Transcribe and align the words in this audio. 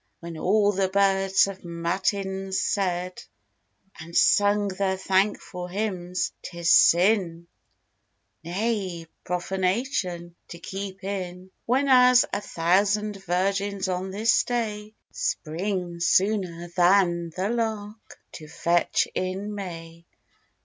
When 0.19 0.35
all 0.35 0.71
the 0.71 0.87
birds 0.89 1.45
have 1.45 1.63
matins 1.63 2.59
said, 2.59 3.21
And 3.99 4.17
sung 4.17 4.69
their 4.69 4.97
thankful 4.97 5.67
hymns: 5.67 6.31
'tis 6.41 6.71
sin, 6.71 7.45
Nay, 8.43 9.05
profanation, 9.23 10.33
to 10.47 10.57
keep 10.57 11.03
in, 11.03 11.51
Whenas 11.67 12.25
a 12.33 12.41
thousand 12.41 13.23
virgins 13.25 13.87
on 13.87 14.09
this 14.09 14.43
day, 14.43 14.95
Spring, 15.11 15.99
sooner 15.99 16.67
than 16.69 17.29
the 17.35 17.49
lark, 17.49 18.17
to 18.31 18.47
fetch 18.47 19.07
in 19.13 19.53
May. 19.53 20.07